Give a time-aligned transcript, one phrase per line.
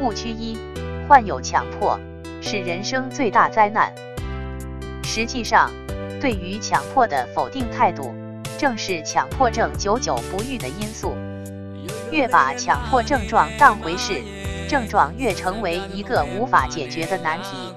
[0.00, 0.58] 误区一：
[1.08, 1.98] 患有强迫
[2.40, 3.92] 是人生最大灾难。
[5.04, 5.70] 实际上，
[6.20, 8.14] 对于强迫的否定态度，
[8.58, 11.14] 正是强迫症久久不愈的因素。
[12.10, 14.22] 越把强迫症状当回事，
[14.68, 17.74] 症状越成为一个无法解决的难题。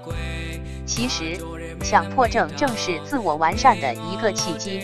[0.86, 1.38] 其实，
[1.82, 4.82] 强迫症正是自我完善的一个契机。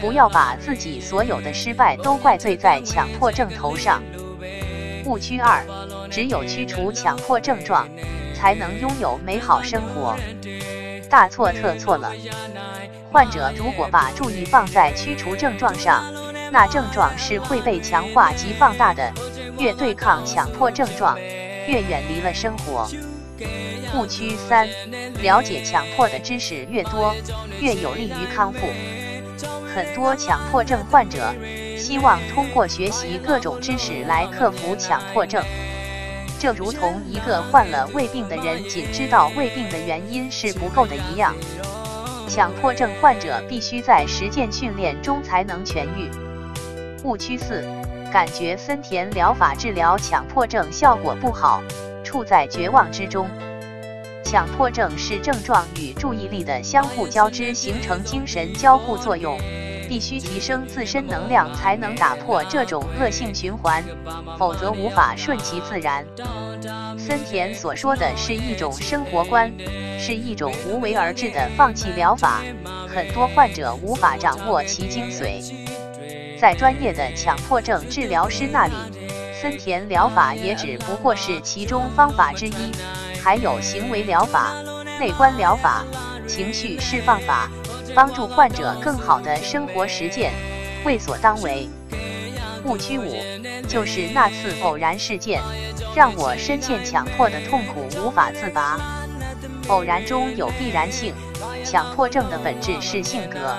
[0.00, 4.00] 不要把自己所有的失败都怪罪在强迫症头上。
[5.04, 5.64] 误区二：
[6.10, 7.88] 只有驱除强迫症状，
[8.34, 10.16] 才能拥有美好生活。
[11.08, 12.12] 大错特错了。
[13.10, 16.04] 患者如果把注意放在驱除症状上，
[16.52, 19.12] 那症状是会被强化及放大的。
[19.58, 21.18] 越对抗强迫症状，
[21.66, 22.88] 越远离了生活。
[23.94, 24.68] 误区三：
[25.22, 27.12] 了解强迫的知识越多，
[27.60, 28.68] 越有利于康复。
[29.74, 31.34] 很多强迫症患者
[31.76, 35.42] 希望通过学习各种知识来克服强迫症，
[36.40, 41.34] 这如同一个患了胃病的人仅知道胃病的原因是不够的一样。
[42.28, 46.08] 强迫症患者必须在实践训练中才能痊愈。
[47.02, 47.64] 误区四：
[48.12, 51.62] 感觉森田疗法治疗强迫症效果不好，
[52.04, 53.28] 处在绝望之中。
[54.22, 59.38] 强迫症是症状与注意力的相互交织，形成精神交互作用。
[59.88, 63.82] 必须提升自身能量，才能打破这种恶性循环，
[64.38, 66.04] 否则无法顺其自然。
[66.98, 69.50] 森田所说的是一种生活观，
[69.98, 72.42] 是一种无为而治的放弃疗法，
[72.86, 75.42] 很多患者无法掌握其精髓。
[76.38, 78.74] 在专业的强迫症治疗师那里，
[79.40, 82.72] 森田疗法也只不过是其中方法之一，
[83.22, 84.52] 还有行为疗法、
[85.00, 85.84] 内观疗法、
[86.26, 87.48] 情绪释放法。
[87.98, 90.32] 帮助患者更好的生活实践，
[90.84, 91.68] 为所当为。
[92.64, 93.16] 误区五
[93.66, 95.42] 就是那次偶然事件，
[95.96, 98.78] 让我深陷强迫的痛苦无法自拔。
[99.66, 101.12] 偶然中有必然性，
[101.64, 103.58] 强迫症的本质是性格。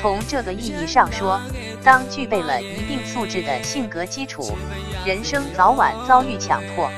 [0.00, 1.40] 从这个意义上说，
[1.82, 4.56] 当具备了一定素质的性格基础，
[5.04, 6.88] 人生早晚遭遇强迫。